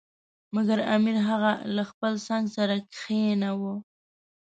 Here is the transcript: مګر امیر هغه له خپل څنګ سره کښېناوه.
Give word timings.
مګر 0.55 0.79
امیر 0.95 1.17
هغه 1.27 1.51
له 1.75 1.83
خپل 1.89 2.13
څنګ 2.27 2.43
سره 2.55 2.73
کښېناوه. 2.93 3.73